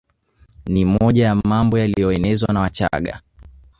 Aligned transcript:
Ni 0.67 0.85
moja 0.85 1.25
ya 1.25 1.35
mambo 1.35 1.79
yaliyoenezwa 1.79 2.53
na 2.53 2.61
Wachagga 2.61 3.21